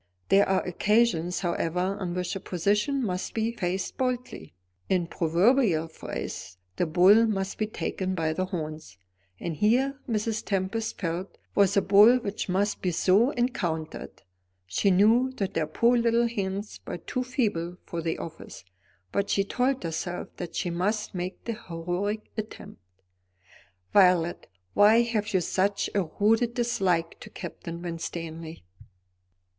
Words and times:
There 0.29 0.49
are 0.49 0.63
occasions, 0.63 1.41
however, 1.41 1.95
on 1.99 2.15
which 2.15 2.35
a 2.35 2.39
position 2.39 3.03
must 3.05 3.35
be 3.35 3.51
faced 3.51 3.97
boldly 3.97 4.55
in 4.89 5.05
proverbial 5.05 5.87
phrase, 5.89 6.57
the 6.77 6.87
bull 6.87 7.27
must 7.27 7.59
be 7.59 7.67
taken 7.67 8.15
by 8.15 8.33
the 8.33 8.45
horns. 8.45 8.97
And 9.39 9.57
here, 9.57 9.99
Mrs. 10.09 10.43
Tempest 10.43 10.99
felt, 10.99 11.37
was 11.53 11.77
a 11.77 11.83
bull 11.83 12.17
which 12.17 12.49
must 12.49 12.81
be 12.81 12.89
so 12.89 13.29
encountered. 13.29 14.23
She 14.65 14.89
knew 14.89 15.33
that 15.33 15.55
her 15.55 15.67
poor 15.67 15.95
little 15.99 16.25
hands 16.27 16.79
were 16.87 16.97
too 16.97 17.23
feeble 17.23 17.77
for 17.85 18.01
the 18.01 18.17
office; 18.17 18.65
but 19.11 19.29
she 19.29 19.43
told 19.43 19.83
herself 19.83 20.29
that 20.37 20.55
she 20.55 20.71
must 20.71 21.13
make 21.13 21.43
the 21.45 21.53
heroic 21.53 22.21
attempt. 22.35 22.81
"Violet, 23.93 24.47
why 24.73 25.03
have 25.03 25.31
you 25.31 25.41
such 25.41 25.91
a 25.93 26.05
rooted 26.19 26.55
dislike 26.55 27.19
to 27.19 27.29
Captain 27.29 27.83
Winstanley?" 27.83 28.63